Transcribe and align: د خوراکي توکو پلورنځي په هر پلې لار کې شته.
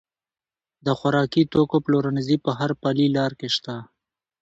د 0.85 0.87
خوراکي 0.99 1.43
توکو 1.53 1.77
پلورنځي 1.85 2.37
په 2.45 2.51
هر 2.59 2.71
پلې 2.81 3.05
لار 3.17 3.31
کې 3.39 3.49
شته. 3.55 3.75